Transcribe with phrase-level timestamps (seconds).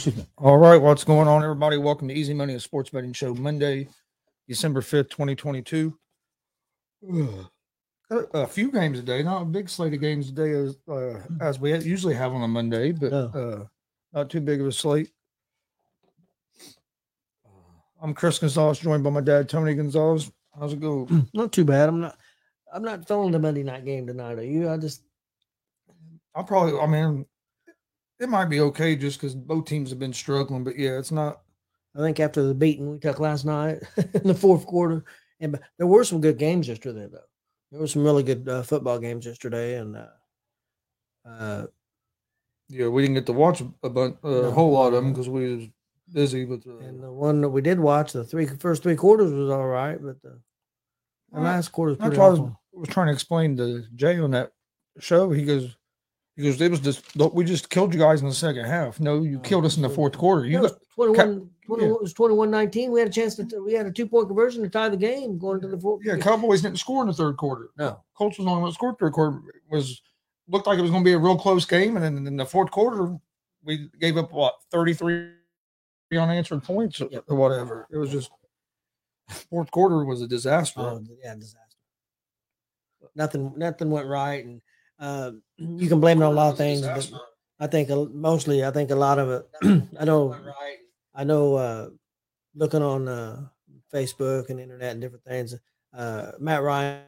[0.00, 0.26] excuse me.
[0.38, 1.76] All right, what's going on, everybody?
[1.76, 3.86] Welcome to Easy Money, a sports betting show, Monday,
[4.48, 5.94] December 5th, 2022.
[7.12, 7.46] Ugh.
[8.12, 11.60] A a few games today, not a big slate of games today as, uh, as
[11.60, 13.26] we usually have on a Monday, but No.
[13.28, 13.64] uh,
[14.12, 15.12] not too big of a slate.
[18.02, 20.32] I'm Chris Gonzalez, joined by my dad, Tony Gonzalez.
[20.58, 21.06] How's it go?
[21.34, 21.88] Not too bad.
[21.88, 22.18] I'm not.
[22.74, 24.38] I'm not throwing the Monday night game tonight.
[24.38, 24.68] Are you?
[24.68, 25.02] I just.
[26.34, 27.26] I'll probably, I mean,
[28.20, 31.40] it might be okay just because both teams have been struggling, but yeah, it's not.
[31.96, 33.82] I think after the beating we took last night
[34.14, 35.04] in the fourth quarter,
[35.40, 37.18] and there were some good games yesterday though.
[37.72, 40.06] There were some really good uh, football games yesterday, and uh,
[41.28, 41.66] uh,
[42.68, 44.50] Yeah, we didn't get to watch a, bun- a No.
[44.52, 45.68] whole lot of them because we was
[46.12, 46.76] busy with the.
[46.78, 50.00] and the one that we did watch, the three first three quarters was all right,
[50.02, 50.40] but the,
[51.32, 52.40] the last quarter was That's pretty I was,
[52.72, 54.52] was trying to explain to Jay on that
[54.98, 55.30] show.
[55.30, 55.76] He goes,
[56.42, 59.00] goes, it was just we just killed you guys in the second half.
[59.00, 60.44] No, you oh, killed us in the fourth quarter.
[60.46, 61.94] You It was got 21, 21 yeah.
[61.96, 62.90] it was 21 19.
[62.92, 65.38] We had a chance to, we had a two point conversion to tie the game
[65.38, 66.02] going to the fourth.
[66.04, 67.70] yeah, Cowboys didn't score in the third quarter.
[67.78, 68.02] No.
[68.14, 69.40] Colts was the only one that scored third quarter.
[69.70, 70.02] Was
[70.48, 72.44] looked like it was going to be a real close game, and then in the
[72.46, 73.16] fourth quarter,
[73.64, 75.28] we gave up what thirty three
[76.12, 77.24] unanswered points or- Yep.
[77.28, 77.86] or whatever.
[77.90, 78.30] It was just
[79.48, 80.80] fourth quarter was a disaster.
[80.80, 81.56] Oh, yeah, disaster.
[83.14, 84.60] Nothing, nothing went right, and
[85.00, 86.82] uh, you can blame it on a lot of things.
[86.82, 87.10] But
[87.58, 89.88] I think mostly, I think a lot of it.
[89.98, 90.36] I know,
[91.14, 91.54] I know.
[91.54, 91.88] Uh,
[92.54, 93.46] looking on uh,
[93.92, 95.54] Facebook and internet and different things,
[95.96, 97.02] uh, Matt Ryan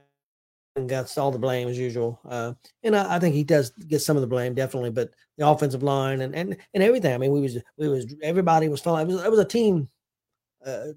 [0.87, 2.53] gets all the blame as usual, uh,
[2.83, 4.91] and I, I think he does get some of the blame definitely.
[4.91, 7.15] But the offensive line and and and everything.
[7.15, 9.09] I mean, we was we was everybody was falling.
[9.09, 9.89] It was it was a team.
[10.65, 10.95] Uh,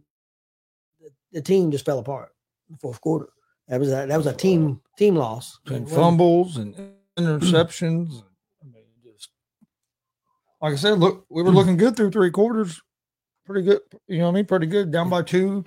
[1.00, 2.30] the, the team just fell apart
[2.69, 3.30] in the fourth quarter.
[3.67, 5.59] That was a, that was a team team loss.
[5.67, 6.75] and fumbles and
[7.17, 8.23] interceptions.
[8.62, 9.29] I mean, just
[10.62, 12.81] like I said, look, we were looking good through three quarters.
[13.45, 14.45] Pretty good, you know what I mean?
[14.45, 14.91] Pretty good.
[14.91, 15.63] Down by two,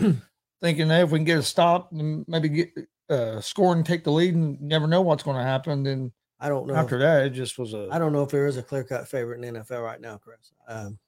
[0.63, 2.73] thinking hey, if we can get a stop and maybe get
[3.11, 5.83] uh score and take the lead and never know what's going to happen.
[5.83, 6.75] Then I don't know.
[6.75, 9.09] after that, it just was a I don't know if there is a clear cut
[9.09, 10.53] favorite in the NFL right now, Chris.
[10.69, 10.99] Um,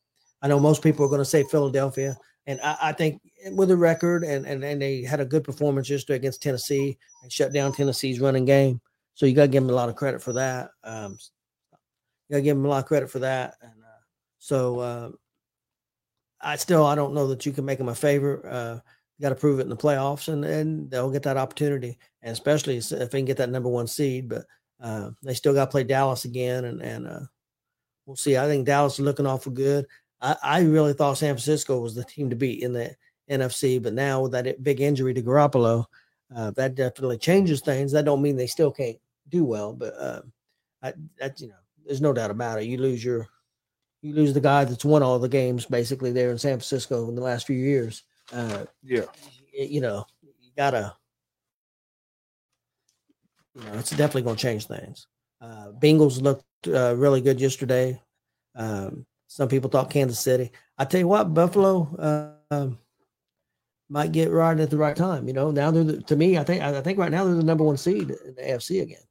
[0.43, 2.16] I know most people are going to say Philadelphia,
[2.46, 3.20] and I, I think
[3.52, 7.32] with a record and, and and they had a good performance yesterday against Tennessee and
[7.32, 8.81] shut down Tennessee's running game.
[9.14, 10.70] So you got to give them a lot of credit for that.
[10.82, 11.19] Um,
[12.28, 13.56] you got to give them a lot of credit for that.
[13.60, 14.00] And uh,
[14.38, 15.10] so uh,
[16.40, 18.44] I still I don't know that you can make them a favorite.
[18.44, 18.81] Uh,
[19.19, 22.32] you got to prove it in the playoffs, and and they'll get that opportunity, and
[22.32, 24.28] especially if they can get that number one seed.
[24.28, 24.46] But
[24.81, 27.20] uh, they still got to play Dallas again, and and uh,
[28.06, 28.38] we'll see.
[28.38, 29.86] I think Dallas is looking awful good.
[30.20, 32.94] I, I really thought San Francisco was the team to beat in the
[33.31, 35.84] NFC, but now with that big injury to Garoppolo,
[36.34, 37.93] uh, that definitely changes things.
[37.93, 40.22] That don't mean they still can't do well, but uh,
[40.82, 42.67] I, that you know, there's no doubt about it.
[42.67, 43.26] You lose your,
[44.02, 47.14] you lose the guy that's won all the games basically there in San Francisco in
[47.14, 48.05] the last few years.
[48.32, 49.05] Uh, yeah.
[49.52, 50.94] you know, you gotta,
[53.55, 55.06] you know, it's definitely going to change things.
[55.40, 58.00] Uh, Bengals looked uh, really good yesterday.
[58.55, 60.50] Um, some people thought Kansas City.
[60.77, 61.94] I tell you what, Buffalo
[62.50, 62.79] uh, um,
[63.88, 65.29] might get right at the right time.
[65.29, 66.37] You know, now they're the, to me.
[66.37, 69.05] I think I think right now they're the number one seed in the AFC again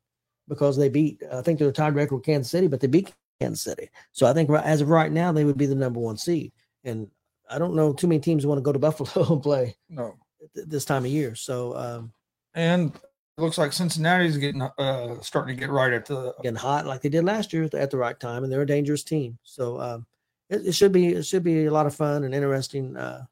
[0.50, 1.24] because they beat.
[1.32, 3.90] I think they're tied record with Kansas City, but they beat Kansas City.
[4.12, 6.52] So I think right, as of right now, they would be the number one seed.
[6.84, 7.08] And
[7.50, 10.18] I don't know too many teams want to go to Buffalo and play No.
[10.54, 11.34] th- this time of year.
[11.34, 12.12] So um,
[12.56, 16.86] And it looks like Cincinnati's getting uh starting to get right at the getting hot
[16.86, 19.04] like they did last year at the, at the right time, and they're a dangerous
[19.06, 19.38] team.
[19.44, 20.06] So um,
[20.50, 22.96] it, it should be it should be a lot of fun and interesting.
[22.98, 23.26] Uh,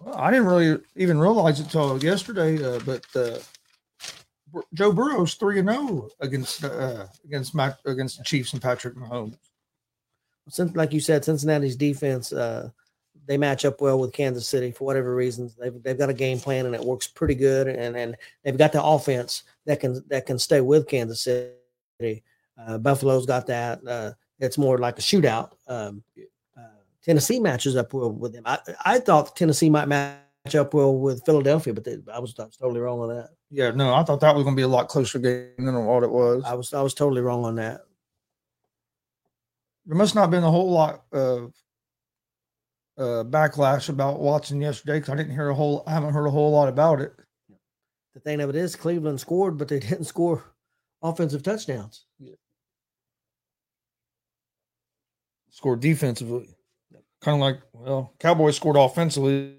[0.00, 3.38] Well, I didn't really even realize it till yesterday, uh, but uh,
[4.74, 9.36] Joe Burrow's three and zero against uh, against Mac, against the Chiefs and Patrick Mahomes.
[10.48, 12.70] since like you said, Cincinnati's defense uh,
[13.26, 15.54] they match up well with Kansas City for whatever reasons.
[15.54, 18.72] They've they've got a game plan and it works pretty good, and and they've got
[18.72, 22.24] the offense that can that can stay with Kansas City.
[22.58, 23.86] Uh, Buffalo's got that.
[23.86, 25.52] Uh, it's more like a shootout.
[25.68, 26.02] Um,
[26.56, 26.62] uh,
[27.04, 28.42] Tennessee matches up well with them.
[28.46, 32.44] I, I thought Tennessee might match up well with Philadelphia, but they, I was I
[32.44, 33.30] was totally wrong on that.
[33.50, 36.02] Yeah, no, I thought that was going to be a lot closer game than what
[36.02, 36.42] it was.
[36.44, 37.82] I was I was totally wrong on that.
[39.86, 41.52] There must not have been a whole lot of
[42.96, 45.82] uh, backlash about Watson yesterday because I didn't hear a whole.
[45.86, 47.12] I haven't heard a whole lot about it.
[48.14, 50.44] The thing of it is, Cleveland scored, but they didn't score
[51.02, 52.06] offensive touchdowns.
[55.50, 56.48] Scored defensively,
[57.20, 59.56] kind of like well, Cowboys scored offensively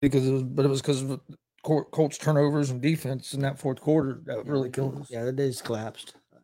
[0.00, 1.20] because it was, but it was because of
[1.62, 5.10] Colts turnovers and defense in that fourth quarter that really killed us.
[5.10, 6.14] Yeah, the days collapsed.
[6.34, 6.38] Uh,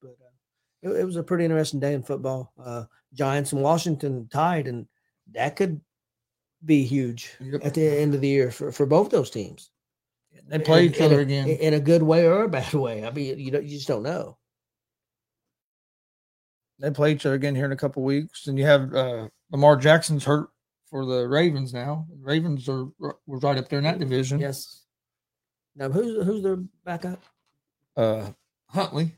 [0.00, 2.52] but uh, it, it was a pretty interesting day in football.
[2.58, 4.86] Uh, Giants and Washington tied, and
[5.32, 5.80] that could
[6.64, 7.64] be huge Yep.
[7.64, 9.70] at the end of the year for, for both those teams.
[10.46, 11.48] They play in- each in other a- again.
[11.48, 13.04] in a good way or a bad way.
[13.04, 14.38] I mean, you don't, you just don't know.
[16.80, 18.46] They play each other again here in a couple weeks.
[18.46, 20.48] And you have uh, Lamar Jackson's hurt
[20.88, 22.06] for the Ravens now.
[22.20, 24.40] Ravens are were right up there in that division.
[24.40, 24.84] Yes.
[25.76, 27.22] Now, who's who's their backup?
[27.96, 28.30] Uh,
[28.68, 29.12] Huntley.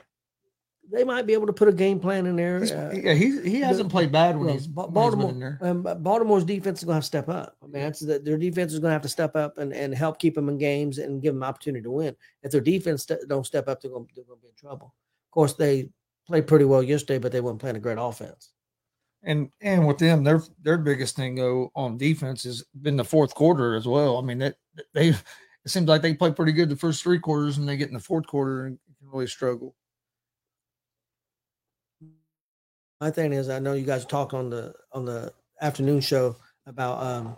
[0.91, 2.63] They might be able to put a game plan in there.
[2.63, 5.31] Uh, yeah, he he hasn't played bad when well, he's Ba- when he's been Baltimore.
[5.31, 5.59] in there.
[5.63, 7.57] Um, Baltimore's defense is going to have to step up.
[7.63, 9.95] I mean, that's the, their defense is going to have to step up and, and
[9.95, 12.15] help keep them in games and give them opportunity to win.
[12.43, 14.95] If their defense don't step up, they're going, they're going to be in trouble.
[15.29, 15.89] Of course, they
[16.27, 18.51] played pretty well yesterday, but they weren't playing a great offense.
[19.25, 23.35] And and with them, their their biggest thing though on defense has been the fourth
[23.35, 24.19] quarter as well.
[24.19, 24.57] I mean that
[24.95, 25.09] they
[25.65, 27.95] it seems like they play pretty good the first three quarters and they get in
[27.95, 29.77] the fourth quarter and can really struggle.
[33.01, 36.37] My thing is, I know you guys talk on the on the afternoon show
[36.67, 37.37] about um,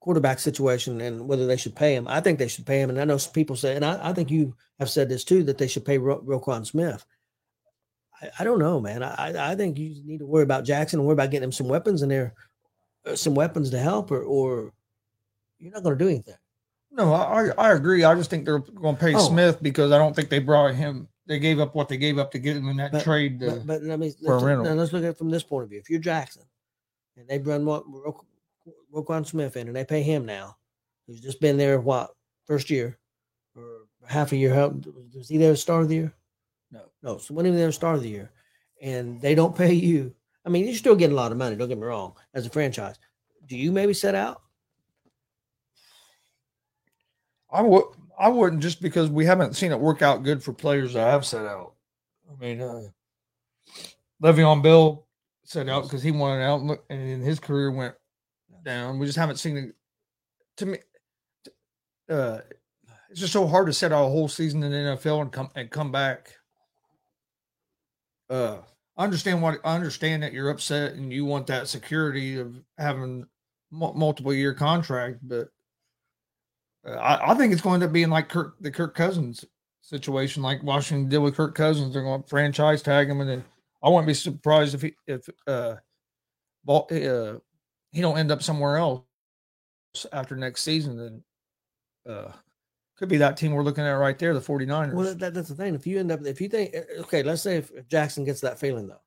[0.00, 2.06] quarterback situation and whether they should pay him.
[2.06, 4.12] I think they should pay him, and I know some people say, and I, I
[4.12, 7.04] think you have said this too, that they should pay Ro- Roquan Smith.
[8.22, 9.02] I, I don't know, man.
[9.02, 11.68] I I- think you need to worry about Jackson and worry about getting him some
[11.68, 12.34] weapons in there,
[13.06, 14.72] uh, some weapons to help, or or
[15.58, 16.34] you're not going to do anything.
[16.92, 18.04] No, I I agree.
[18.04, 19.18] I just think they're going to pay Oh.
[19.18, 21.08] Smith because I don't think they brought him.
[21.26, 23.42] They gave up what they gave up to get him in that But- trade.
[23.42, 25.70] uh, But, but let me for let's, let's look at it from this point of
[25.70, 25.78] view.
[25.80, 26.42] If you're Jackson
[27.16, 28.24] and they run Ro- Ro-
[28.94, 30.56] Roquan Smith in and they pay him now,
[31.06, 32.10] who's just been there what
[32.46, 32.96] first year
[33.56, 33.64] or
[34.06, 34.54] half a year?
[34.54, 34.68] How
[35.14, 36.14] was he there at the start of the year?
[36.76, 36.82] No.
[37.02, 37.18] no.
[37.18, 38.30] So when he was there at the start of the year,
[38.82, 40.14] and they don't pay you,
[40.44, 41.56] I mean, you're still getting a lot of money.
[41.56, 42.96] Don't get me wrong, as a franchise.
[43.46, 44.42] Do you maybe set out?
[47.50, 47.84] I would
[48.18, 51.24] I wouldn't just because we haven't seen it work out good for players that have
[51.24, 51.74] set out.
[52.30, 52.88] I mean, uh,
[54.22, 55.06] Le'Veon Bell
[55.44, 57.94] set out because he wanted out, and look- and then his career went
[58.64, 58.98] down.
[58.98, 59.74] We just haven't seen it.
[60.56, 60.78] To me,
[62.08, 62.40] uh,
[63.10, 65.50] it's just so hard to set out a whole season in the NFL and come
[65.54, 66.35] and come back.
[68.28, 68.58] Uh,
[68.96, 73.26] understand what I understand that you're upset and you want that security of having
[73.70, 75.48] mul- multiple year contract, but
[76.86, 79.44] uh, I, I think it's going to be in like Kirk, the Kirk Cousins
[79.82, 81.92] situation, like Washington did with Kirk Cousins.
[81.92, 83.44] They're going to franchise tag him, and then
[83.82, 85.76] I wouldn't be surprised if he if uh,
[86.64, 87.38] ball, uh
[87.92, 89.02] he don't end up somewhere else
[90.12, 90.96] after next season.
[90.96, 92.32] Then uh,
[92.96, 94.94] could be that team we're looking at right there, the 49ers.
[94.94, 95.74] Well, that, that's the thing.
[95.74, 98.40] If you end up, if you think, uh, okay, let's say if, if Jackson gets
[98.40, 99.00] that feeling though,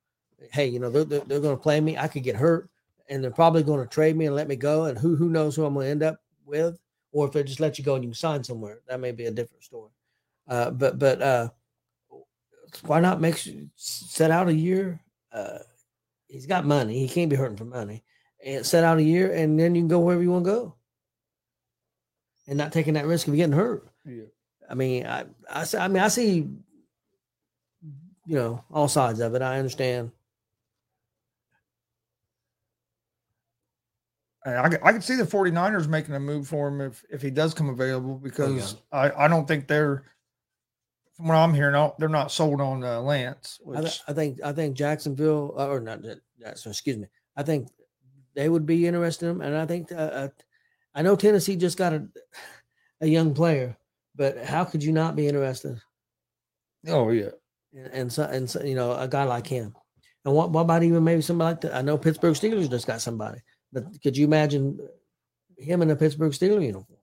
[0.52, 1.98] hey, you know, they're, they're, they're going to play me.
[1.98, 2.70] I could get hurt
[3.08, 4.84] and they're probably going to trade me and let me go.
[4.84, 6.78] And who, who knows who I'm going to end up with,
[7.12, 9.30] or if they just let you go and you sign somewhere, that may be a
[9.30, 9.90] different story.
[10.46, 11.48] Uh, but, but, uh,
[12.82, 13.36] why not make
[13.74, 15.00] set out a year?
[15.32, 15.58] Uh,
[16.28, 17.00] he's got money.
[17.00, 18.04] He can't be hurting for money
[18.44, 20.74] and set out a year and then you can go wherever you want to go
[22.50, 23.88] and not taking that risk of getting hurt.
[24.04, 24.24] yeah.
[24.68, 26.48] I mean, I, I, see- I mean, I see,
[28.26, 29.42] you know, all sides of it.
[29.42, 30.10] I understand.
[34.44, 37.52] I, I could- see the 49ers making a move for him if, if he does
[37.54, 40.04] come available because I, I don't think they're,
[41.16, 43.60] from what I'm hearing, they're not sold on uh, Lance.
[43.76, 46.00] I, th- I think, I think Jacksonville, uh, or not,
[46.38, 47.06] that's excuse me.
[47.36, 47.68] I think
[48.34, 50.28] they would be interested in him, and I think, uh, uh,
[50.94, 52.06] I know Tennessee just got a,
[53.00, 53.76] a young player,
[54.14, 55.80] but how could you not be interested
[56.88, 57.30] oh, yeah.
[57.72, 59.74] and, in, so, in so, you know a guy like him?
[60.24, 61.74] And what, what about even maybe somebody like that?
[61.74, 63.40] I know Pittsburgh Steelers just got somebody,
[63.72, 64.78] but could you imagine
[65.56, 66.98] him in a Pittsburgh Steelers uniform?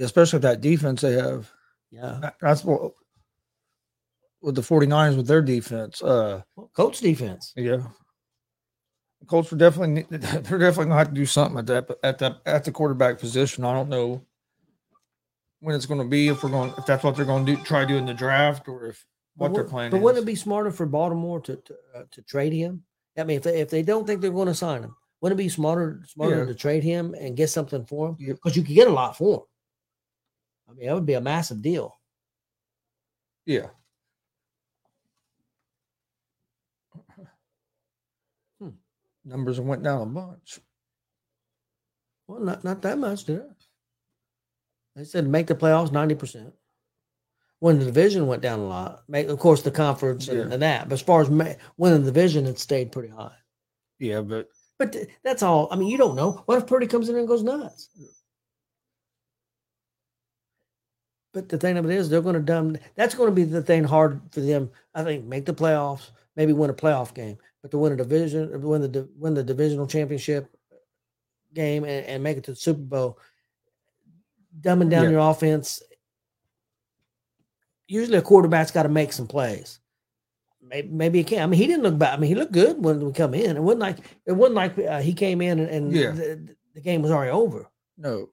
[0.00, 1.50] Especially with that defense they have.
[1.90, 2.30] Yeah.
[2.40, 2.92] That's what
[4.40, 6.02] with the 49ers with their defense.
[6.02, 6.42] Uh
[6.74, 7.52] Colts defense.
[7.56, 7.82] yeah.
[9.22, 10.18] The Colts are definitely they're
[10.58, 13.64] definitely gonna have to do something at that at that at the quarterback position.
[13.64, 14.26] I don't know
[15.60, 18.04] when it's gonna be, if we're going if that's what they're gonna do try doing
[18.06, 20.02] the draft or if what But their wou- plan But is.
[20.02, 22.82] wouldn't it be smarter for Baltimore to to, uh, to trade him?
[23.16, 25.44] I mean, if they, if they don't think they're going to sign him, wouldn't it
[25.44, 26.44] be smarter smarter Yeah.
[26.46, 28.16] to trade him and get something for him?
[28.18, 29.42] Because you could get a lot for him.
[30.68, 31.98] I mean, that would be a massive deal.
[33.46, 33.68] yeah.
[39.24, 40.58] Numbers went down a bunch.
[42.26, 43.64] Well, not not that much, did it?
[44.96, 46.54] They said make the playoffs ninety percent.
[47.60, 50.88] When the division went down a lot, make of course the conference and, and that.
[50.88, 53.36] But as far as ma- winning the division, it stayed pretty high.
[54.00, 54.48] Yeah, but
[54.78, 55.68] But th- that's all.
[55.70, 56.42] I mean, you don't know.
[56.46, 57.88] What if Purdy comes in and goes nuts?
[61.32, 62.76] But the thing of it is, they're going to dumb.
[62.96, 64.70] That's going to be the thing hard for them.
[64.94, 67.38] I think make the playoffs, maybe win a playoff game.
[67.62, 70.54] But to win a division, win the win the divisional championship
[71.54, 73.18] game and, and make it to the Super Bowl,
[74.60, 75.10] dumbing down Yeah.
[75.10, 75.82] your offense.
[77.88, 79.78] Usually, a quarterback's got to make some plays.
[80.62, 81.42] Maybe, maybe he can.
[81.42, 82.14] I mean, he didn't look bad.
[82.14, 83.56] I mean, he looked good when we come in.
[83.56, 86.12] It wasn't like it wasn't like uh, he came in and, and Yeah.
[86.12, 87.68] the, the game was already over.
[87.98, 88.30] No.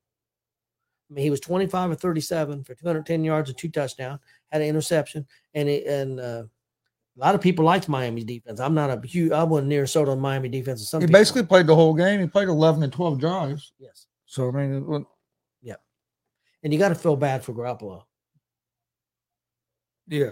[1.09, 4.19] I mean, he was 25 or 37 for 210 yards and two touchdowns,
[4.51, 6.43] had an interception, and it, and uh,
[7.17, 8.59] a lot of people liked Miami's defense.
[8.59, 10.87] I'm not a huge, I wasn't near sold on Miami defense.
[10.87, 11.19] Some He people.
[11.19, 12.19] basically played the whole game.
[12.21, 13.73] He played 11 and 12 drives.
[13.79, 15.03] yes, So, I mean, it wa-
[16.61, 18.03] and you got to feel bad for Garoppolo.
[20.09, 20.31] yeah.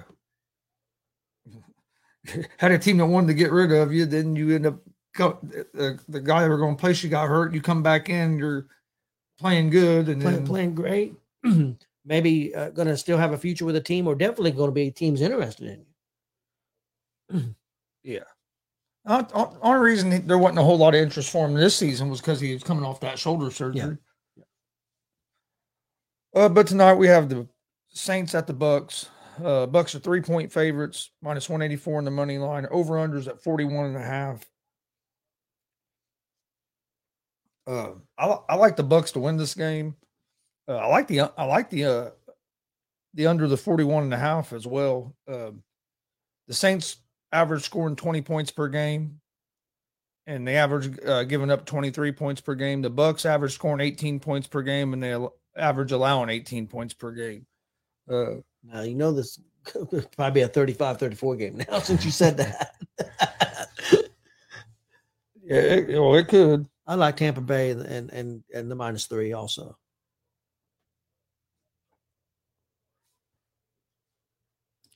[2.58, 4.80] Had a team that wanted to get rid of you, then you end up,
[5.16, 7.54] the, the guy that were going to place you got hurt.
[7.54, 8.68] You come back in, you're
[9.40, 10.10] playing good.
[10.10, 11.16] And Playing, then, playing great,
[12.06, 14.74] maybe uh, going to still have a future with the team, or definitely going to
[14.74, 15.86] be teams interested in you.
[19.08, 22.10] Uh, uh, only reason there wasn't a whole lot of interest for him this season
[22.10, 23.98] was because he was coming off that shoulder surgery.
[26.36, 27.48] Uh, but tonight we have the
[27.90, 29.10] Saints at the Bucks.
[29.44, 32.68] Uh, Bucks are three point favorites, minus 184 in the money line.
[32.70, 34.46] Over unders at 41 and a half.
[37.66, 39.96] Uh, I, I like the Bucks to win this game.
[40.68, 42.10] Uh, I like the I like the uh,
[43.14, 45.16] the under the 41 and a half as well.
[45.30, 45.64] Um
[46.48, 46.98] the Saints
[47.32, 49.20] average scoring 20 points per game
[50.26, 52.82] and they average uh, giving up 23 points per game.
[52.82, 56.94] The Bucks average scoring 18 points per game and they al- average allowing 18 points
[56.94, 57.46] per game.
[58.10, 62.38] Uh, Now you know this could probably be a 35-34 game now since you said
[62.38, 62.76] that.
[65.44, 66.68] yeah, it, well, it could.
[66.86, 69.78] I like Tampa Bay and and and, and the minus three also.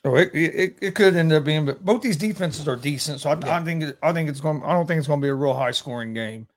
[0.04, 3.20] Oh, it, it it could end up being, but both these defenses are decent.
[3.20, 3.60] So I, Yeah.
[3.60, 4.64] I think I think it's going.
[4.64, 6.48] I don't think it's going to be a real high scoring game.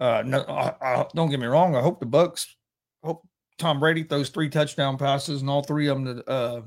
[0.00, 1.76] Uh, no, I, I, don't get me wrong.
[1.76, 2.56] I hope the Bucks.
[3.04, 3.22] Hope
[3.58, 6.62] Tom Brady throws three touchdown passes and all three of them to uh,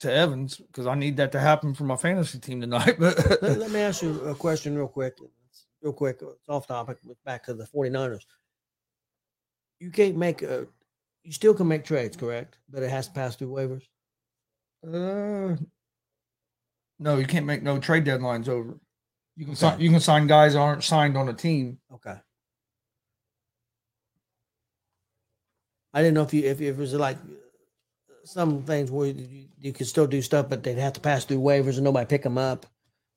[0.00, 2.98] to Evans because I need that to happen for my fantasy team tonight.
[2.98, 5.18] let, But let me ask you a question real quick.
[5.50, 6.20] It's real quick.
[6.22, 6.96] It's off topic.
[7.26, 8.24] Back to the 49ers.
[9.80, 10.66] You can't make a,
[11.24, 12.56] you still can make trades, correct?
[12.70, 13.82] But it has to pass through waivers.
[14.86, 15.56] Uh,
[16.98, 18.78] no, you can't make no trade deadlines over.
[19.36, 19.60] You can Okay.
[19.60, 19.80] sign.
[19.80, 21.78] You can sign guys that aren't signed on a team.
[21.92, 22.16] Okay.
[25.94, 27.18] I didn't know if you if, if it was like
[28.24, 31.38] some things where you, you could still do stuff, but they'd have to pass through
[31.38, 32.66] waivers and nobody pick them up,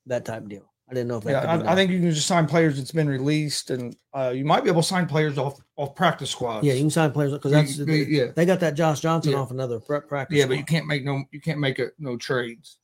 [0.07, 0.71] that type of deal.
[0.89, 1.25] I didn't know if.
[1.25, 4.45] Yeah, I, I think you can just sign players that's been released, and uh, you
[4.45, 6.65] might be able to sign players off off practice squads.
[6.65, 8.25] Yeah, you can sign players because that's you- yeah.
[8.35, 9.39] they got that Josh Johnson Yeah.
[9.39, 10.37] off another practice.
[10.37, 12.77] yeah, but you can't make no you can't make it no trades.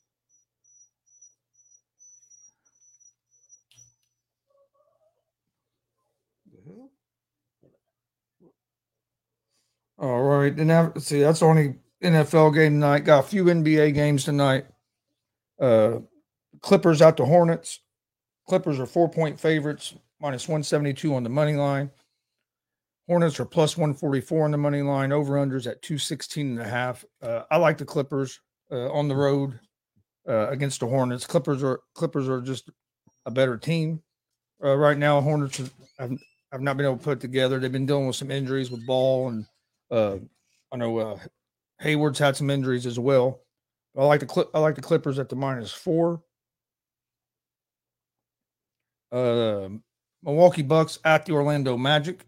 [9.98, 13.00] All right, and now see that's the only NFL game tonight.
[13.02, 14.66] Got a few NBA games tonight.
[15.60, 16.00] Uh,
[16.62, 17.80] Clippers out to Hornets.
[18.52, 21.90] Clippers are four point favorites, minus one seventy two on the money line.
[23.08, 25.14] Hornets are plus 144 on the money line.
[25.14, 27.06] Over unders at 216 and a half.
[27.22, 29.58] Uh, I like the Clippers uh, on the road
[30.28, 31.26] uh, against the Hornets.
[31.26, 32.70] Clippers are Clippers are just
[33.26, 34.02] a better team
[34.62, 35.22] uh, right now.
[35.22, 36.12] Hornets are- have,
[36.52, 37.58] have not been able to put together.
[37.58, 39.46] They've been dealing with some injuries with Ball and
[39.92, 40.18] uh,
[40.74, 41.20] I know uh,
[41.80, 43.44] Hayward's had some injuries as well.
[43.98, 46.22] I like the I like the Clippers at the minus four.
[49.12, 49.70] Uh,
[50.24, 52.26] Milwaukee Bucks at the Orlando Magic.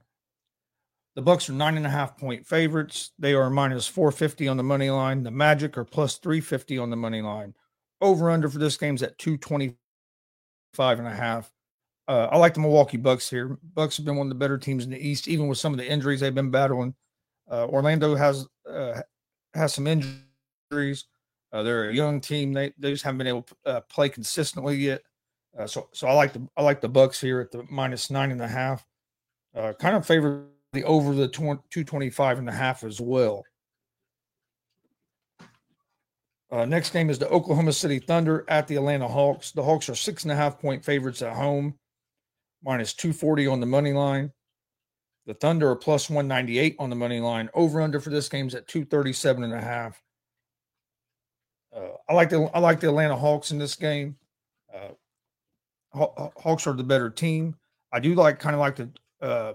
[1.15, 3.11] The Bucks are nine and a half point favorites.
[3.19, 5.23] They are minus 450 on the money line.
[5.23, 7.53] The Magic are plus 350 on the money line.
[8.01, 11.51] Over under for this game's at 225 and a half.
[12.07, 13.57] Uh, I like the Milwaukee Bucks here.
[13.75, 15.77] Bucks have been one of the better teams in the East, even with some of
[15.77, 16.95] the injuries they've been battling.
[17.49, 19.01] Uh, Orlando has uh,
[19.53, 21.05] has some injuries.
[21.51, 22.51] Uh, they're a young team.
[22.51, 25.01] They they just haven't been able to uh, play consistently yet.
[25.57, 28.31] Uh, so so I like the I like the Bucks here at the minus nine
[28.31, 28.85] and a half.
[29.55, 33.43] Uh, kind of favor the over the 20, 225 and a half as well.
[36.51, 39.51] Uh, next game is the Oklahoma City Thunder at the Atlanta Hawks.
[39.51, 41.75] The Hawks are six and a half point favorites at home,
[42.63, 44.31] minus 240 on the money line.
[45.25, 47.49] The Thunder are plus 198 on the money line.
[47.53, 50.01] Over under for this game's at 237 and a half.
[51.75, 54.15] Uh, I like the I like the Atlanta Hawks in this game.
[55.93, 57.55] Haw- Hawks are the better team.
[57.91, 58.89] I do like kind of like the
[59.21, 59.53] uh,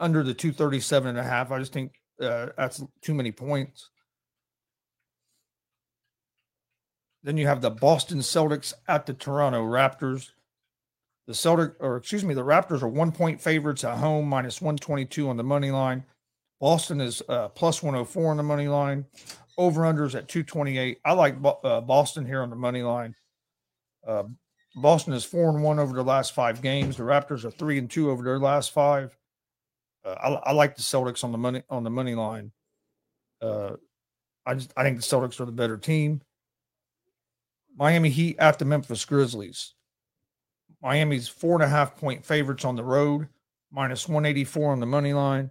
[0.00, 1.50] under the 237 and a half.
[1.50, 3.90] I just think uh, that's too many points.
[7.22, 10.30] Then you have the Boston Celtics at the Toronto Raptors.
[11.26, 15.28] The Celtic, or excuse me, the Raptors are one point favorites at home, minus 122
[15.28, 16.04] on the money line.
[16.60, 19.04] Boston is uh, plus 104 on the money line.
[19.58, 20.98] Over unders at 228.
[21.04, 23.14] I like uh, Boston here on the money line.
[24.76, 26.96] Boston is four and one over the last five games.
[26.96, 29.16] The Raptors are three and two over their last five.
[30.04, 32.52] Uh, I, I, like the Celtics on the money on the money line.
[33.42, 33.72] Uh,
[34.46, 36.20] I just I think the Celtics are the better team.
[37.76, 39.74] Miami Heat at the Memphis Grizzlies.
[40.82, 43.28] Miami's four and a half point favorites on the road,
[43.72, 45.50] minus 184 on the money line.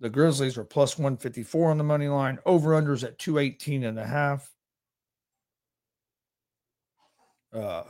[0.00, 2.38] The Grizzlies are plus 154 on the money line.
[2.44, 4.50] Over unders at 218 and a half.
[7.52, 7.84] Uh,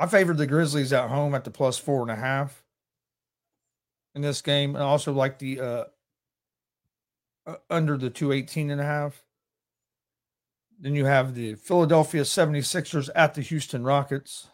[0.00, 2.64] I favored the Grizzlies at home at the plus four and a half
[4.14, 4.74] in this game.
[4.74, 5.84] I also like the uh,
[7.68, 9.22] under the 218 and a half.
[10.80, 14.48] Then you have the Philadelphia 76ers at the Houston Rockets.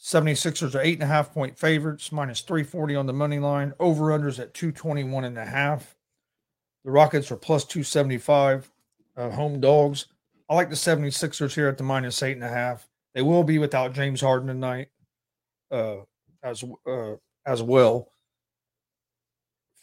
[0.00, 3.72] 76ers are eight and a half point favorites, minus 340 on the money line.
[3.80, 5.96] Over unders at 221 and a half.
[6.84, 8.70] The Rockets are plus 275
[9.16, 10.06] uh, home dogs.
[10.48, 12.88] I like the 76ers here at the minus eight and a half.
[13.14, 14.88] They will be without James Harden tonight,
[15.70, 15.96] uh,
[16.42, 17.14] as uh,
[17.46, 18.08] as well.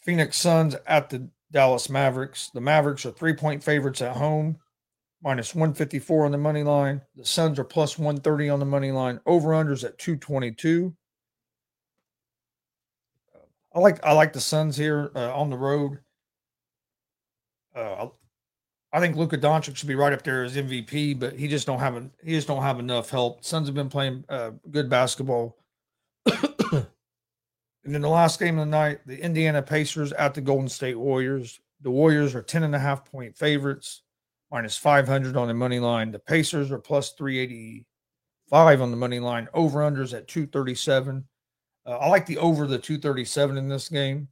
[0.02, 2.50] Phoenix Suns at the Dallas Mavericks.
[2.52, 4.58] The Mavericks are three point favorites at home,
[5.22, 7.02] minus 154 on the money line.
[7.16, 9.20] The Suns are plus 130 on the money line.
[9.26, 10.94] Over unders at 222.
[13.72, 15.98] I like I like the Suns here uh, on the road.
[17.74, 18.08] Uh,
[18.92, 21.78] I think Luka Doncic should be right up there as MVP, but he just don't
[21.78, 23.44] have a, he just don't have enough help.
[23.44, 25.56] Suns have been playing uh, good basketball.
[26.72, 26.86] and
[27.84, 31.60] in the last game of the night, the Indiana Pacers at the Golden State Warriors.
[31.82, 34.02] The Warriors are 10 and a half point favorites,
[34.50, 36.10] minus 500 on the money line.
[36.10, 39.48] The Pacers are plus 385 on the money line.
[39.54, 41.24] Over unders at 237.
[41.86, 44.28] Uh, I like the over the 237 in this game.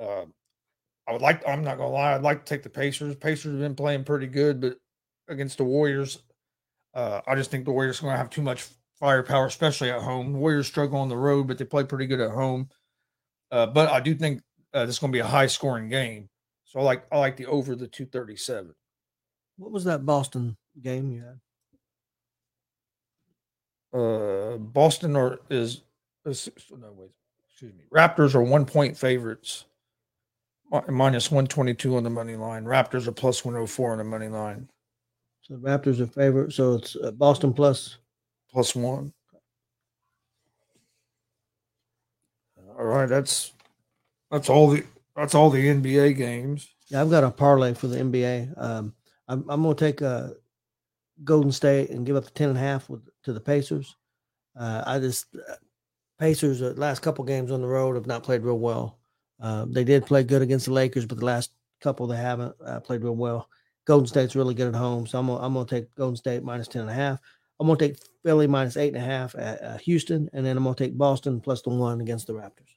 [0.00, 0.26] Uh,
[1.08, 1.46] I would like.
[1.48, 2.14] I'm not gonna lie.
[2.14, 3.16] I'd like to take the Pacers.
[3.16, 4.78] Pacers have been playing pretty good, but
[5.28, 6.18] against the Warriors,
[6.94, 8.66] uh, I just think the Warriors are going to have too much
[8.98, 10.32] firepower, especially at home.
[10.32, 12.68] The Warriors struggle on the road, but they play pretty good at home.
[13.50, 14.42] Uh, but I do think
[14.74, 16.28] uh, this is going to be a high scoring game.
[16.64, 18.74] So I like I like the over the 237.
[19.56, 21.40] What was that Boston game you had?
[23.98, 25.80] Uh, Boston or is,
[26.26, 27.10] is no wait,
[27.48, 27.84] excuse me.
[27.90, 29.64] Raptors are one point favorites
[30.88, 32.64] minus 122 on the money line.
[32.64, 34.68] Raptors are plus 104 on the money line.
[35.42, 36.52] So the Raptors are favorite.
[36.52, 37.98] So it's uh, Boston plus
[38.50, 39.12] plus one.
[42.78, 43.52] All right, that's
[44.30, 44.84] that's all the
[45.16, 46.68] that's all the NBA games.
[46.88, 48.54] Yeah, I've got a parlay for the NBA.
[48.56, 48.94] Um,
[49.26, 50.30] I'm, I'm going to take a uh,
[51.24, 53.96] Golden State and give up the ten and a half with, to the Pacers.
[54.58, 55.54] Uh, I just uh,
[56.18, 58.97] Pacers the last couple games on the road have not played real well.
[59.40, 62.80] Uh, they did play good against the Lakers, but the last couple they haven't uh,
[62.80, 63.48] played real well.
[63.84, 66.68] Golden State's really good at home, so I'm gonna, I'm gonna take Golden State minus
[66.68, 67.20] ten and a half.
[67.58, 70.64] I'm gonna take Philly minus eight and a half at uh, Houston, and then I'm
[70.64, 72.74] gonna take Boston plus the one against the Raptors.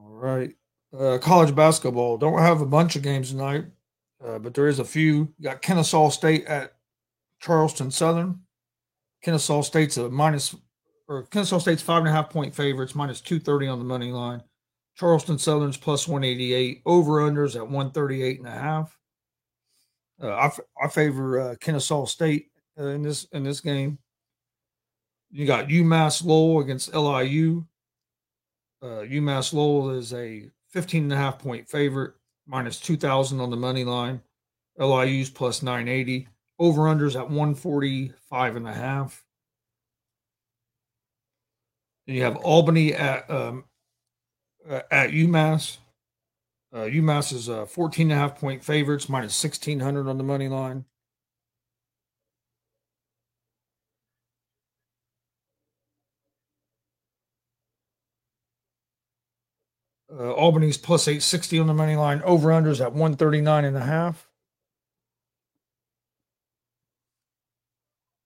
[0.00, 0.50] All right,
[0.98, 2.18] uh, college basketball.
[2.18, 3.66] Don't have a bunch of games tonight,
[4.24, 5.32] uh, but there is a few.
[5.38, 6.72] You got Kennesaw State at
[7.40, 8.40] Charleston Southern.
[9.22, 10.56] Kennesaw State's a minus
[11.08, 14.42] or Kennesaw State's five and a half point favorites, minus 230 on the money line.
[14.96, 16.82] Charleston Southern's plus 188.
[16.86, 18.98] Over unders at 138 and a half.
[20.22, 20.50] Uh, I,
[20.82, 22.46] I favor uh, Kennesaw State
[22.78, 23.98] uh, in this in this game.
[25.30, 27.66] You got UMass Lowell against LIU.
[28.82, 32.14] Uh, UMass Lowell is a 15 and a half point favorite,
[32.46, 34.20] minus 2,000 on the money line.
[34.78, 36.28] LIU's plus 980.
[36.58, 39.25] Over unders at 145 and a half.
[42.06, 43.64] You have Albany at um,
[44.68, 45.78] uh, at UMass.
[46.72, 50.48] Uh, UMass is uh, 14 and a half point favorites, minus 1600 on the money
[50.48, 50.84] line.
[60.12, 62.22] Uh, Albany's plus 860 on the money line.
[62.22, 64.28] Over unders at 139 and a half.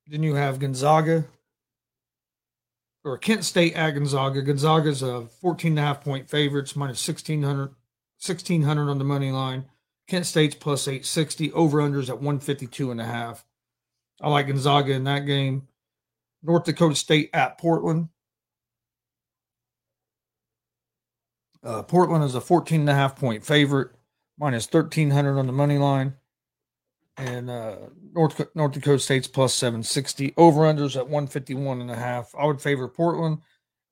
[0.07, 1.25] Then you have Gonzaga
[3.03, 4.41] or Kent State at Gonzaga.
[4.41, 9.65] Gonzaga's a 14 and a half point favorites, minus 1600, 1600 on the money line.
[10.07, 13.45] Kent State's plus 860, over unders at 152 and a half.
[14.21, 15.67] I like Gonzaga in that game.
[16.43, 18.09] North Dakota State at Portland.
[21.63, 23.91] Uh, Portland is a 14 and a half point favorite,
[24.37, 26.15] minus 1300 on the money line.
[27.21, 27.75] And uh,
[28.13, 30.33] North North Dakota State's plus 760.
[30.37, 32.33] Over unders at 151 and a half.
[32.37, 33.39] I would favor Portland.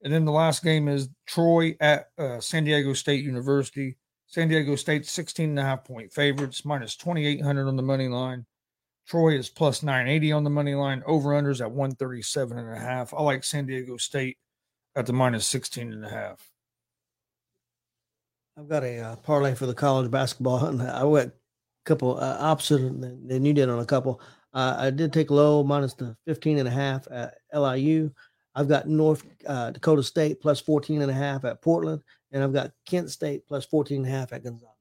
[0.02, 3.96] And then the last game is Troy at uh, San Diego State University.
[4.26, 8.46] San Diego State 16 and a half point favorites, minus 2,800 on the money line.
[9.06, 11.02] Troy is plus 980 on the money line.
[11.06, 13.12] Over unders at 137 and a half.
[13.12, 14.38] I like San Diego State
[14.96, 16.50] at the minus 16 and a half.
[18.58, 21.32] I've got a uh, parlay for the college basketball, I went
[21.84, 24.20] couple uh, opposite than, than you did on a couple.
[24.52, 28.10] Uh, I did take low minus the 15 and a half at LIU.
[28.54, 32.52] I've got North uh, Dakota State plus 14 and a half at Portland, and I've
[32.52, 34.72] got Kent State plus 14 and a half at Gonzaga.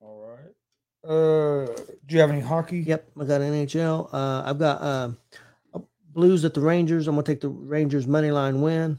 [0.00, 1.08] All right.
[1.08, 1.66] Uh,
[2.06, 2.80] do you have any hockey?
[2.80, 4.12] Yep, I got NHL.
[4.12, 5.10] Uh, I've got uh,
[6.14, 7.06] Blues at the Rangers.
[7.06, 8.98] I'm gonna take the Rangers money line win.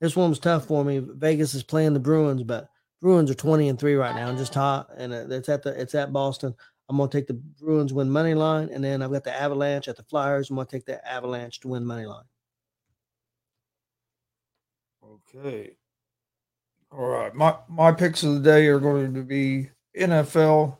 [0.00, 0.98] This one was tough for me.
[0.98, 2.68] Vegas is playing the Bruins, but
[3.00, 4.88] Bruins are 20 and three right now and just hot.
[4.96, 6.54] And uh, it's at the it's at Boston.
[6.88, 9.96] I'm gonna take the Bruins win money line, and then I've got the Avalanche at
[9.96, 10.50] the Flyers.
[10.50, 12.24] I'm gonna take the Avalanche to win money line.
[15.34, 15.76] Okay.
[16.90, 17.34] All right.
[17.34, 20.76] My my picks of the day are going to be NFL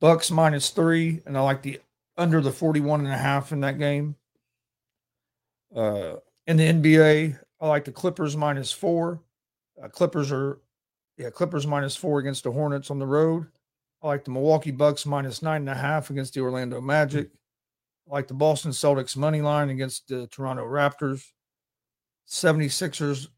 [0.00, 1.80] Bucks minus three, and I like the
[2.16, 4.16] under the 41 and a half in that game.
[5.74, 9.20] Uh in the NBA, I like the Clippers minus four.
[9.82, 10.58] Uh, Clippers are
[11.18, 13.48] yeah, Clippers minus four against the Hornets on the road.
[14.02, 17.30] I like the Milwaukee Bucks minus nine and a half against the Orlando Magic.
[18.08, 21.24] I like the Boston Celtics money line against the Toronto Raptors.
[22.28, 23.28] 76ers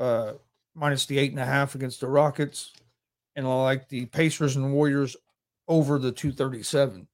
[0.00, 0.32] uh,
[0.74, 2.72] minus the eight and a half against the Rockets.
[3.36, 5.16] And I like the Pacers and Warriors
[5.68, 7.06] over the 237.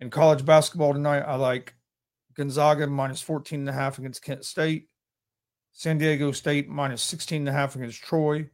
[0.00, 1.74] In college basketball tonight, I like
[2.36, 4.86] Gonzaga minus 14 and a half against Kent State.
[5.72, 8.48] San Diego State minus 16 and a half against Troy.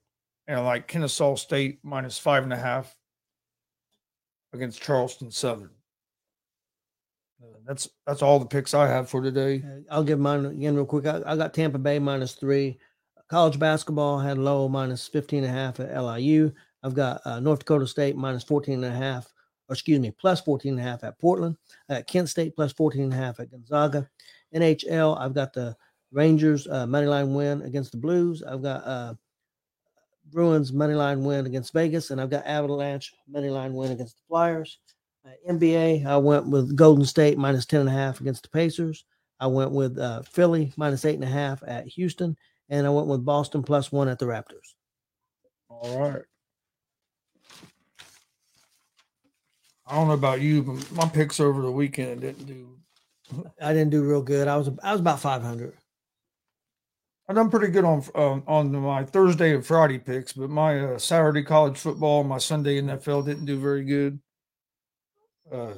[0.46, 2.94] And like Kennesaw State minus five and a half
[4.52, 5.70] against Charleston Southern.
[7.42, 9.62] Uh, that's that's all the picks I have for today.
[9.90, 11.06] I'll give mine again real quick.
[11.06, 12.78] I, I got Tampa Bay minus three.
[13.28, 16.52] College basketball had low minus 15 and a half at LIU.
[16.82, 19.32] I've got uh, North Dakota State minus 14 and a half,
[19.68, 21.56] or excuse me, plus 14 and a half at Portland.
[21.88, 24.08] At Kent State plus 14 and a half at Gonzaga.
[24.54, 25.74] NHL, I've got the
[26.12, 28.42] Rangers uh, money line win against the Blues.
[28.42, 29.14] I've got uh,
[30.32, 34.22] Bruins money line win against Vegas, and I've got Avalanche money line win against the
[34.28, 34.78] Flyers.
[35.24, 39.04] Uh, NBA, I went with Golden State minus 10 and a half against the Pacers.
[39.40, 42.36] I went with uh, Philly minus eight and a half at Houston,
[42.68, 44.74] and I went with Boston plus one at the Raptors.
[45.68, 46.22] All right.
[49.86, 52.78] I don't know about you, but my picks over the weekend didn't do.
[53.60, 54.48] I didn't do real good.
[54.48, 55.74] I was I was about 500.
[57.26, 60.98] I done pretty good on um, on my Thursday and Friday picks, but my uh,
[60.98, 64.18] Saturday college football, my Sunday NFL didn't do very good.
[65.50, 65.72] Uh,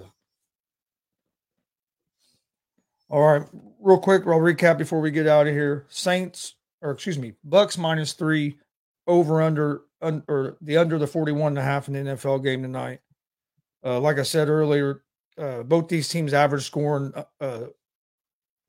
[3.09, 3.47] all right,
[3.81, 5.87] real quick, I'll recap before we get out of here.
[5.89, 8.59] Saints, or excuse me, Bucks minus three,
[9.07, 12.63] over under, un, or the under the 41 and a half in the NFL game
[12.63, 12.99] tonight.
[13.85, 15.05] Uh, like I said earlier,
[15.39, 17.67] uh, both these teams average scoring uh, uh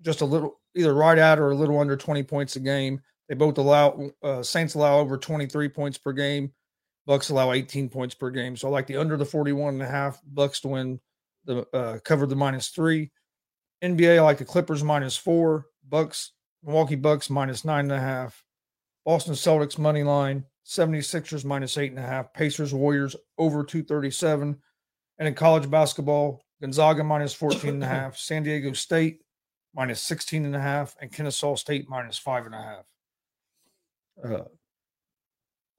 [0.04, 3.02] just a little, either right at or a little under 20 points a game.
[3.28, 6.54] They both allow, uh, Saints allow over 23 points per game.
[7.06, 8.56] Bucks allow 18 points per game.
[8.56, 11.00] So I like the under the 41 and a half Bucks to win
[11.46, 13.12] the uh, cover the minus three.
[13.84, 15.68] NBA, I like the Clippers minus four.
[15.88, 18.44] Bucks, Milwaukee Bucks minus nine and a half.
[19.06, 20.44] Boston Celtics money line.
[20.66, 22.34] 76ers minus eight and a half.
[22.34, 24.58] Pacers Warriors over 237.
[25.20, 28.18] And in college basketball, Gonzaga minus 14 and a half.
[28.18, 29.22] San Diego State
[29.78, 30.96] minus 16 and a half.
[31.00, 32.86] And Kennesaw State minus five and a half.
[34.22, 34.44] Uh,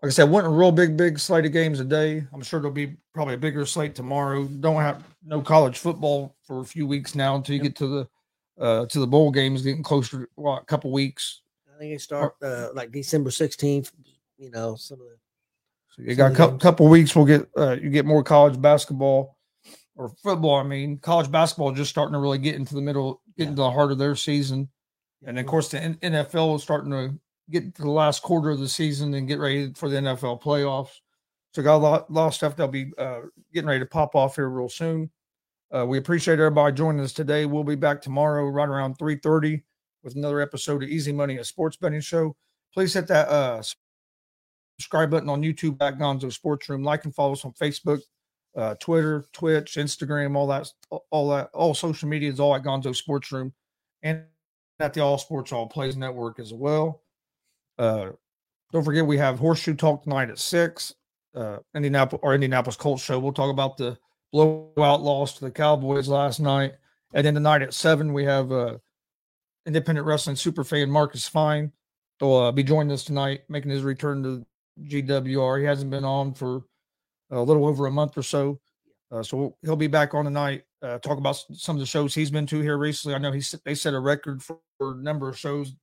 [0.00, 2.24] like I said, wasn't a real big, big slate of games a day.
[2.32, 4.44] I'm sure there'll be probably a bigger slate tomorrow.
[4.44, 7.72] Don't have no college football for a few weeks now until you yep.
[7.72, 8.08] get to the
[8.60, 11.42] uh to the bowl games getting closer well, a couple weeks.
[11.74, 13.90] I think they start uh like December 16th,
[14.36, 15.16] you know, some of the
[15.90, 19.36] so you got a couple, couple weeks we'll get uh you get more college basketball
[19.98, 23.44] or football, I mean, college basketball just starting to really get into the middle, get
[23.44, 23.50] yeah.
[23.50, 24.68] into the heart of their season.
[25.26, 27.18] And of course the NFL is starting to
[27.50, 30.92] get to the last quarter of the season and get ready for the NFL playoffs.
[31.52, 34.36] So got a lot, lot of stuff that'll be uh, getting ready to pop off
[34.36, 35.10] here real soon.
[35.74, 37.44] Uh, we appreciate everybody joining us today.
[37.44, 39.62] We'll be back tomorrow right around 3.30
[40.04, 42.36] with another episode of Easy Money, a sports betting show.
[42.72, 43.62] Please hit that uh,
[44.78, 46.84] subscribe button on YouTube at Gonzo Sports Room.
[46.84, 48.00] Like and follow us on Facebook,
[48.56, 50.70] uh, Twitter, Twitch, Instagram, all that,
[51.10, 53.52] all that, all social media is all at Gonzo Sports Room
[54.02, 54.24] and
[54.80, 57.02] at the All Sports All Plays Network as well.
[57.78, 58.10] Uh,
[58.72, 60.94] don't forget we have Horseshoe Talk tonight at six.
[61.34, 63.18] uh, Indianapolis or Indianapolis Colts show.
[63.18, 63.96] We'll talk about the
[64.32, 66.74] blowout loss to the Cowboys last night,
[67.14, 68.78] and then tonight at seven we have uh,
[69.66, 71.72] independent wrestling superfan Marcus Fine.
[72.18, 74.44] He'll uh, be joining us tonight, making his return to
[74.84, 75.60] GWR.
[75.60, 76.62] He hasn't been on for
[77.30, 78.60] a little over a month or so,
[79.10, 80.64] uh, so he'll be back on tonight.
[80.82, 83.14] Uh, talk about some of the shows he's been to here recently.
[83.14, 85.74] I know he they set a record for, for number of shows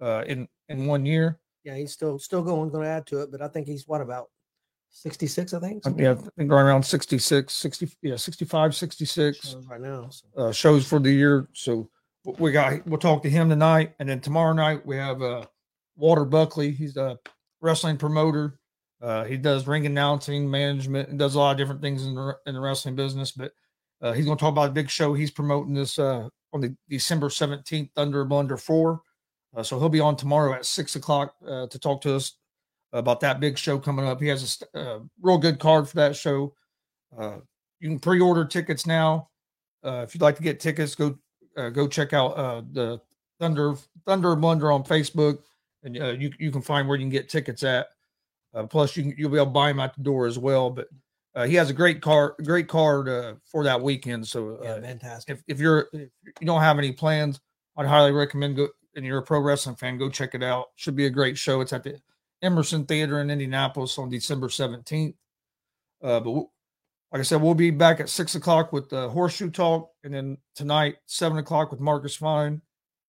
[0.00, 1.40] uh, in in one year.
[1.64, 4.00] Yeah, he's still still going, going to add to it, but I think he's what
[4.00, 4.28] about
[4.90, 5.82] 66, I think?
[5.96, 10.08] Yeah, I think right around 66, 60, yeah, 65, 66 shows right now.
[10.10, 10.26] So.
[10.36, 11.48] uh, shows for the year.
[11.52, 11.90] So
[12.24, 15.44] we got we'll talk to him tonight, and then tomorrow night we have uh,
[15.96, 16.70] Walter Buckley.
[16.70, 17.18] He's a
[17.60, 18.57] wrestling promoter.
[19.00, 22.36] Uh, he does ring announcing, management, and does a lot of different things in the
[22.46, 23.30] in the wrestling business.
[23.30, 23.52] But
[24.02, 26.74] uh, he's going to talk about a big show he's promoting this uh, on the
[26.88, 29.02] December seventeenth, Thunder Blunder Four.
[29.56, 32.34] Uh, so he'll be on tomorrow at six o'clock uh, to talk to us
[32.92, 34.20] about that big show coming up.
[34.20, 36.54] He has a real good card for that show.
[37.18, 39.28] You can pre-order tickets now.
[39.84, 41.16] If you'd like to get tickets, go
[41.54, 43.00] go check out the
[43.38, 45.38] Thunder Thunder Blunder on Facebook,
[45.84, 47.86] and you you can find where you can get tickets at.
[48.54, 50.70] Uh, plus, you can, you'll be able to buy him at the door as well.
[50.70, 50.88] But
[51.34, 54.26] uh, he has a great car, great card uh, for that weekend.
[54.26, 55.36] So Yeah, uh, fantastic.
[55.36, 56.08] if if you're if
[56.40, 57.40] you don't have any plans,
[57.76, 58.68] I'd highly recommend go.
[58.96, 60.68] And you're a pro wrestling fan, go check it out.
[60.76, 61.60] Should be a great show.
[61.60, 62.00] It's at the
[62.42, 65.14] Emerson Theater in Indianapolis on December seventeenth.
[66.02, 66.52] Uh, but we'll-
[67.12, 70.36] like I said, we'll be back at six o'clock with the horseshoe talk, and then
[70.54, 72.60] tonight seven o'clock with Marcus Fine,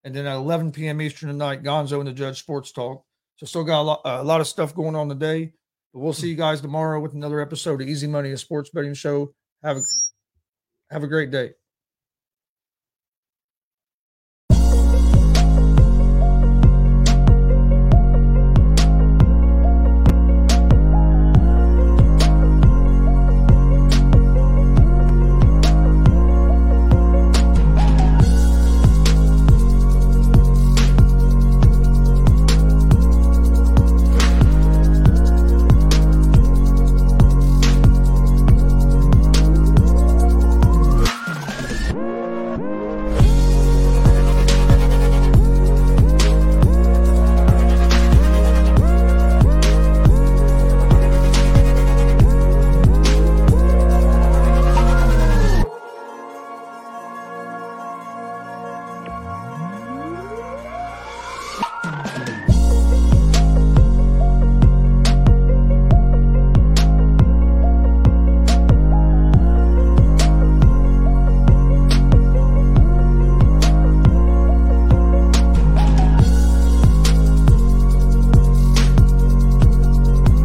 [0.04, 1.02] and then at eleven p.m.
[1.02, 3.04] Eastern tonight, Gonzo and the Judge Sports Talk.
[3.40, 5.54] So still got a lot, a lot of stuff going on today.
[5.94, 8.92] But we'll see you guys tomorrow with another episode of Easy Money, a sports betting
[8.92, 9.32] show.
[9.62, 9.80] Have a
[10.90, 11.52] have a great day.